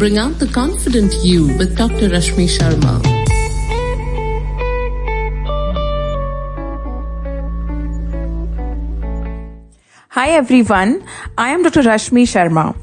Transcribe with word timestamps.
Bring 0.00 0.16
out 0.16 0.38
the 0.38 0.46
confident 0.46 1.12
you 1.22 1.48
with 1.58 1.76
Dr. 1.76 2.08
Rashmi 2.08 2.44
Sharma. 2.52 2.92
Hi 10.08 10.30
everyone, 10.30 11.04
I 11.36 11.50
am 11.50 11.62
Dr. 11.62 11.82
Rashmi 11.82 12.22
Sharma. 12.22 12.74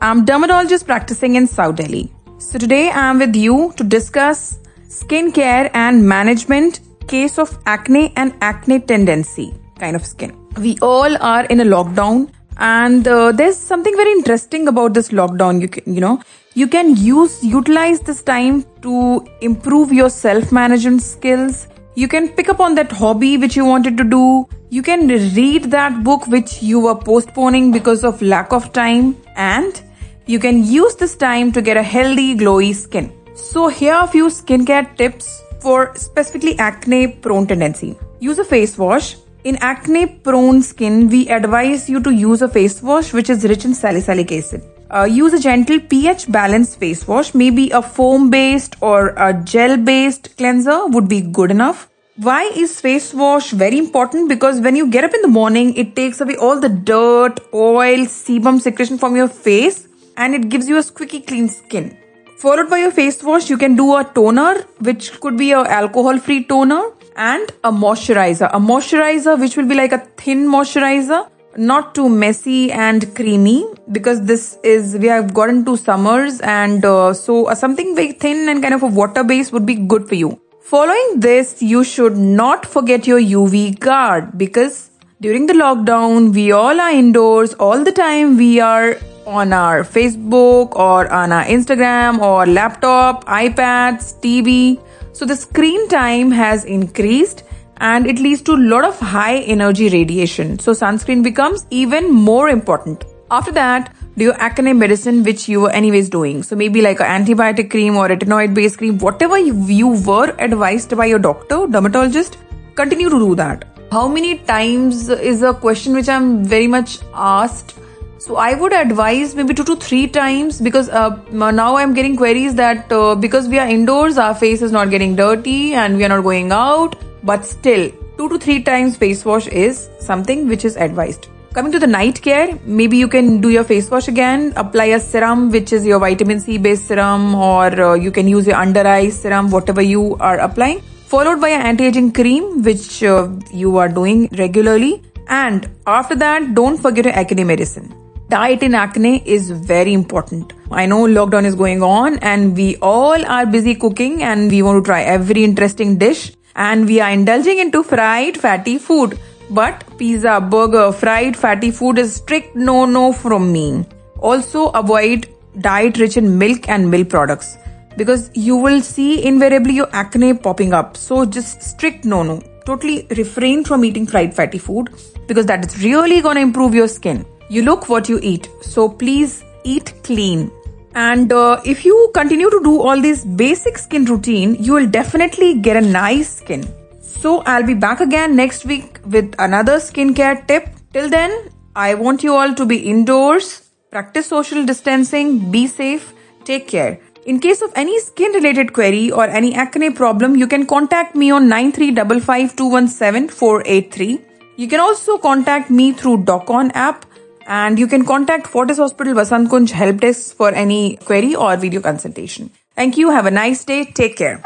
I'm 0.00 0.26
dermatologist 0.26 0.84
practicing 0.84 1.36
in 1.36 1.46
South 1.46 1.76
Delhi. 1.76 2.12
So 2.36 2.58
today 2.58 2.90
I 2.90 3.08
am 3.08 3.20
with 3.20 3.34
you 3.34 3.72
to 3.78 3.82
discuss 3.82 4.58
skincare 4.88 5.70
and 5.72 6.06
management 6.06 6.80
case 7.08 7.38
of 7.38 7.58
acne 7.64 8.12
and 8.16 8.34
acne 8.42 8.80
tendency 8.80 9.54
kind 9.78 9.96
of 9.96 10.04
skin. 10.04 10.36
We 10.58 10.76
all 10.82 11.16
are 11.22 11.46
in 11.46 11.60
a 11.60 11.64
lockdown 11.64 12.30
and 12.58 13.06
uh, 13.06 13.32
there's 13.32 13.56
something 13.56 13.94
very 13.96 14.12
interesting 14.12 14.68
about 14.68 14.94
this 14.94 15.10
lockdown 15.10 15.60
you 15.60 15.68
can, 15.68 15.94
you 15.94 16.00
know 16.00 16.20
you 16.54 16.66
can 16.66 16.96
use 16.96 17.42
utilize 17.44 18.00
this 18.00 18.22
time 18.22 18.64
to 18.80 19.26
improve 19.40 19.92
your 19.92 20.08
self 20.08 20.52
management 20.52 21.02
skills 21.02 21.68
you 21.98 22.08
can 22.08 22.28
pick 22.28 22.50
up 22.50 22.60
on 22.60 22.74
that 22.74 22.92
hobby 22.92 23.38
which 23.38 23.56
you 23.56 23.64
wanted 23.64 23.96
to 23.96 24.04
do. 24.04 24.46
You 24.68 24.82
can 24.82 25.08
read 25.08 25.70
that 25.70 26.04
book 26.04 26.26
which 26.26 26.62
you 26.62 26.78
were 26.78 26.94
postponing 26.94 27.72
because 27.72 28.04
of 28.04 28.20
lack 28.20 28.52
of 28.52 28.70
time. 28.74 29.16
And 29.34 29.80
you 30.26 30.38
can 30.38 30.62
use 30.62 30.94
this 30.94 31.16
time 31.16 31.52
to 31.52 31.62
get 31.62 31.78
a 31.78 31.82
healthy, 31.82 32.36
glowy 32.36 32.74
skin. 32.74 33.10
So 33.34 33.68
here 33.68 33.94
are 33.94 34.04
a 34.04 34.08
few 34.08 34.26
skincare 34.26 34.94
tips 34.98 35.40
for 35.60 35.94
specifically 35.96 36.58
acne 36.58 37.08
prone 37.08 37.46
tendency. 37.46 37.96
Use 38.20 38.38
a 38.38 38.44
face 38.44 38.76
wash. 38.76 39.16
In 39.48 39.56
acne 39.60 40.06
prone 40.06 40.60
skin, 40.60 41.08
we 41.08 41.28
advise 41.28 41.88
you 41.88 42.00
to 42.02 42.12
use 42.12 42.42
a 42.42 42.48
face 42.48 42.82
wash 42.82 43.12
which 43.12 43.28
is 43.30 43.44
rich 43.44 43.64
in 43.64 43.74
salicylic 43.74 44.32
acid. 44.32 44.64
Uh, 44.90 45.04
use 45.04 45.32
a 45.34 45.38
gentle 45.38 45.78
pH 45.78 46.32
balanced 46.32 46.80
face 46.80 47.06
wash. 47.06 47.32
Maybe 47.32 47.70
a 47.70 47.80
foam 47.80 48.28
based 48.28 48.74
or 48.80 49.10
a 49.10 49.32
gel 49.44 49.76
based 49.76 50.36
cleanser 50.36 50.86
would 50.86 51.08
be 51.08 51.20
good 51.20 51.52
enough. 51.52 51.88
Why 52.16 52.42
is 52.56 52.80
face 52.80 53.14
wash 53.14 53.52
very 53.52 53.78
important? 53.78 54.28
Because 54.28 54.60
when 54.60 54.74
you 54.74 54.90
get 54.90 55.04
up 55.04 55.14
in 55.14 55.22
the 55.22 55.28
morning, 55.28 55.76
it 55.76 55.94
takes 55.94 56.20
away 56.20 56.34
all 56.34 56.58
the 56.58 56.68
dirt, 56.68 57.38
oil, 57.54 58.04
sebum 58.16 58.60
secretion 58.60 58.98
from 58.98 59.14
your 59.14 59.28
face 59.28 59.86
and 60.16 60.34
it 60.34 60.48
gives 60.48 60.68
you 60.68 60.76
a 60.76 60.82
squeaky 60.82 61.20
clean 61.20 61.48
skin. 61.48 61.96
Followed 62.38 62.68
by 62.68 62.78
your 62.78 62.90
face 62.90 63.22
wash, 63.22 63.48
you 63.48 63.56
can 63.56 63.76
do 63.76 63.94
a 63.94 64.02
toner, 64.02 64.66
which 64.80 65.20
could 65.20 65.38
be 65.38 65.52
a 65.52 65.60
alcohol 65.60 66.18
free 66.18 66.42
toner 66.42 66.82
and 67.16 67.50
a 67.64 67.72
moisturizer. 67.72 68.48
A 68.52 68.60
moisturizer, 68.60 69.38
which 69.40 69.56
will 69.56 69.66
be 69.66 69.74
like 69.74 69.92
a 69.92 69.98
thin 70.16 70.46
moisturizer 70.46 71.28
not 71.56 71.94
too 71.94 72.08
messy 72.08 72.70
and 72.70 73.14
creamy 73.14 73.64
because 73.90 74.24
this 74.26 74.58
is 74.62 74.96
we 74.98 75.06
have 75.06 75.32
gotten 75.32 75.64
to 75.64 75.76
summers 75.76 76.40
and 76.40 76.84
uh, 76.84 77.12
so 77.14 77.46
uh, 77.46 77.54
something 77.54 77.94
very 77.94 78.12
thin 78.12 78.48
and 78.48 78.62
kind 78.62 78.74
of 78.74 78.82
a 78.82 78.86
water 78.86 79.24
base 79.24 79.52
would 79.52 79.64
be 79.64 79.74
good 79.74 80.06
for 80.08 80.14
you 80.14 80.40
following 80.60 81.20
this 81.20 81.62
you 81.62 81.82
should 81.82 82.16
not 82.16 82.66
forget 82.66 83.06
your 83.06 83.20
uv 83.20 83.78
guard 83.78 84.36
because 84.36 84.90
during 85.20 85.46
the 85.46 85.54
lockdown 85.54 86.32
we 86.34 86.52
all 86.52 86.80
are 86.80 86.90
indoors 86.90 87.54
all 87.54 87.82
the 87.84 87.92
time 87.92 88.36
we 88.36 88.60
are 88.60 88.96
on 89.26 89.52
our 89.52 89.82
facebook 89.82 90.74
or 90.76 91.12
on 91.12 91.32
our 91.32 91.44
instagram 91.44 92.18
or 92.18 92.46
laptop 92.46 93.24
ipads 93.26 94.14
tv 94.20 94.80
so 95.12 95.24
the 95.24 95.34
screen 95.34 95.88
time 95.88 96.30
has 96.30 96.64
increased 96.64 97.42
and 97.78 98.06
it 98.06 98.18
leads 98.18 98.42
to 98.42 98.52
a 98.52 98.62
lot 98.72 98.84
of 98.84 98.98
high 98.98 99.38
energy 99.38 99.88
radiation. 99.88 100.58
So 100.58 100.72
sunscreen 100.72 101.22
becomes 101.22 101.66
even 101.70 102.10
more 102.10 102.48
important. 102.48 103.04
After 103.30 103.52
that, 103.52 103.94
do 104.16 104.24
your 104.24 104.34
acne 104.34 104.72
medicine, 104.72 105.24
which 105.24 105.48
you 105.48 105.62
were 105.62 105.70
anyways 105.70 106.08
doing. 106.08 106.42
So 106.42 106.56
maybe 106.56 106.80
like 106.80 107.00
an 107.00 107.24
antibiotic 107.24 107.70
cream 107.70 107.96
or 107.96 108.08
retinoid 108.08 108.54
based 108.54 108.78
cream, 108.78 108.98
whatever 108.98 109.38
you, 109.38 109.54
you 109.66 109.88
were 109.88 110.34
advised 110.38 110.96
by 110.96 111.06
your 111.06 111.18
doctor, 111.18 111.66
dermatologist, 111.66 112.38
continue 112.74 113.10
to 113.10 113.18
do 113.18 113.34
that. 113.34 113.64
How 113.90 114.08
many 114.08 114.38
times 114.38 115.08
is 115.08 115.42
a 115.42 115.54
question 115.54 115.94
which 115.94 116.08
I'm 116.08 116.44
very 116.44 116.66
much 116.66 116.98
asked. 117.14 117.74
So 118.18 118.36
I 118.36 118.54
would 118.54 118.72
advise 118.72 119.34
maybe 119.34 119.52
two 119.52 119.64
to 119.64 119.76
three 119.76 120.06
times 120.08 120.60
because 120.60 120.88
uh, 120.88 121.20
now 121.30 121.76
I'm 121.76 121.92
getting 121.92 122.16
queries 122.16 122.54
that 122.54 122.90
uh, 122.90 123.14
because 123.14 123.46
we 123.46 123.58
are 123.58 123.68
indoors, 123.68 124.16
our 124.16 124.34
face 124.34 124.62
is 124.62 124.72
not 124.72 124.90
getting 124.90 125.14
dirty 125.14 125.74
and 125.74 125.96
we 125.96 126.04
are 126.04 126.08
not 126.08 126.22
going 126.22 126.50
out 126.50 126.96
but 127.22 127.44
still, 127.44 127.90
two 128.16 128.28
to 128.28 128.38
three 128.38 128.62
times 128.62 128.96
face 128.96 129.24
wash 129.24 129.46
is 129.48 129.88
something 130.00 130.48
which 130.48 130.64
is 130.64 130.76
advised. 130.76 131.28
Coming 131.52 131.72
to 131.72 131.78
the 131.78 131.86
night 131.86 132.20
care, 132.22 132.58
maybe 132.64 132.96
you 132.96 133.08
can 133.08 133.40
do 133.40 133.48
your 133.48 133.64
face 133.64 133.90
wash 133.90 134.08
again, 134.08 134.52
apply 134.56 134.86
a 134.96 135.00
serum 135.00 135.50
which 135.50 135.72
is 135.72 135.84
your 135.84 135.98
vitamin 135.98 136.38
C 136.38 136.58
based 136.58 136.86
serum, 136.86 137.34
or 137.34 137.66
uh, 137.80 137.94
you 137.94 138.10
can 138.10 138.28
use 138.28 138.46
your 138.46 138.56
under 138.56 138.86
eye 138.86 139.08
serum, 139.08 139.50
whatever 139.50 139.82
you 139.82 140.16
are 140.16 140.38
applying, 140.38 140.80
followed 141.06 141.40
by 141.40 141.48
an 141.48 141.62
anti 141.62 141.86
aging 141.86 142.12
cream 142.12 142.62
which 142.62 143.02
uh, 143.02 143.28
you 143.50 143.76
are 143.78 143.88
doing 143.88 144.28
regularly. 144.38 145.02
And 145.28 145.68
after 145.86 146.14
that, 146.16 146.54
don't 146.54 146.78
forget 146.78 147.04
your 147.04 147.14
acne 147.14 147.44
medicine. 147.44 147.94
Diet 148.28 148.62
in 148.62 148.74
acne 148.74 149.22
is 149.24 149.50
very 149.50 149.92
important. 149.92 150.52
I 150.70 150.86
know 150.86 151.04
lockdown 151.04 151.44
is 151.44 151.54
going 151.54 151.82
on 151.82 152.18
and 152.18 152.56
we 152.56 152.76
all 152.76 153.24
are 153.26 153.46
busy 153.46 153.74
cooking 153.74 154.22
and 154.22 154.50
we 154.50 154.62
want 154.62 154.84
to 154.84 154.88
try 154.88 155.02
every 155.02 155.44
interesting 155.44 155.96
dish 155.96 156.32
and 156.56 156.86
we 156.86 157.00
are 157.00 157.10
indulging 157.10 157.58
into 157.58 157.82
fried 157.84 158.36
fatty 158.36 158.78
food. 158.78 159.18
But 159.50 159.84
pizza, 159.96 160.40
burger, 160.40 160.90
fried 160.90 161.36
fatty 161.36 161.70
food 161.70 161.98
is 161.98 162.16
strict 162.16 162.56
no 162.56 162.84
no 162.84 163.12
from 163.12 163.52
me. 163.52 163.84
Also 164.18 164.70
avoid 164.70 165.28
diet 165.60 165.98
rich 165.98 166.16
in 166.16 166.36
milk 166.36 166.68
and 166.68 166.90
milk 166.90 167.08
products 167.08 167.56
because 167.96 168.30
you 168.34 168.56
will 168.56 168.80
see 168.80 169.24
invariably 169.24 169.74
your 169.74 169.88
acne 169.92 170.34
popping 170.34 170.72
up. 170.72 170.96
So 170.96 171.24
just 171.24 171.62
strict 171.62 172.04
no 172.04 172.22
no. 172.22 172.42
Totally 172.64 173.06
refrain 173.16 173.64
from 173.64 173.84
eating 173.84 174.06
fried 174.06 174.34
fatty 174.34 174.58
food 174.58 174.90
because 175.26 175.46
that 175.46 175.64
is 175.64 175.82
really 175.82 176.20
going 176.20 176.36
to 176.36 176.42
improve 176.42 176.74
your 176.74 176.88
skin. 176.88 177.24
You 177.48 177.62
look 177.62 177.88
what 177.88 178.08
you 178.08 178.18
eat. 178.22 178.48
So 178.60 178.88
please 178.88 179.44
eat 179.64 179.94
clean. 180.02 180.50
And 180.94 181.32
uh, 181.32 181.60
if 181.64 181.84
you 181.84 182.10
continue 182.14 182.50
to 182.50 182.60
do 182.64 182.80
all 182.80 183.00
these 183.00 183.24
basic 183.24 183.78
skin 183.78 184.06
routine, 184.06 184.56
you 184.58 184.72
will 184.72 184.86
definitely 184.86 185.60
get 185.60 185.76
a 185.76 185.80
nice 185.80 186.38
skin. 186.38 186.66
So 187.00 187.42
I'll 187.42 187.66
be 187.66 187.74
back 187.74 188.00
again 188.00 188.34
next 188.34 188.64
week 188.64 188.98
with 189.04 189.34
another 189.38 189.76
skincare 189.76 190.46
tip. 190.46 190.68
Till 190.92 191.10
then, 191.10 191.50
I 191.74 191.94
want 191.94 192.22
you 192.22 192.34
all 192.34 192.54
to 192.54 192.64
be 192.64 192.78
indoors, 192.78 193.68
practice 193.90 194.26
social 194.26 194.64
distancing, 194.64 195.50
be 195.50 195.66
safe, 195.66 196.14
take 196.44 196.66
care. 196.68 196.98
In 197.26 197.38
case 197.40 197.60
of 197.60 197.72
any 197.74 197.98
skin 197.98 198.30
related 198.34 198.72
query 198.72 199.10
or 199.10 199.24
any 199.24 199.52
acne 199.52 199.90
problem, 199.90 200.36
you 200.36 200.46
can 200.46 200.64
contact 200.64 201.16
me 201.16 201.32
on 201.32 201.48
9355217483. 201.48 204.20
You 204.56 204.68
can 204.68 204.78
also 204.78 205.18
contact 205.18 205.68
me 205.68 205.92
through 205.92 206.18
DocOn 206.18 206.70
app 206.74 207.04
and 207.48 207.80
you 207.80 207.88
can 207.88 208.04
contact 208.04 208.46
Fortis 208.46 208.78
Hospital 208.78 209.14
Vasant 209.14 209.48
Kunj 209.48 209.72
help 209.72 209.98
desk 209.98 210.36
for 210.36 210.54
any 210.54 210.98
query 210.98 211.34
or 211.34 211.56
video 211.56 211.80
consultation. 211.80 212.52
Thank 212.76 212.96
you. 212.96 213.10
Have 213.10 213.26
a 213.26 213.32
nice 213.32 213.64
day. 213.64 213.86
Take 213.86 214.16
care. 214.16 214.40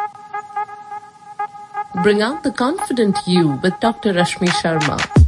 Bring 2.02 2.22
out 2.22 2.42
the 2.44 2.52
confident 2.52 3.18
you 3.26 3.60
with 3.62 3.78
Dr. 3.80 4.14
Rashmi 4.14 4.48
Sharma. 4.48 5.19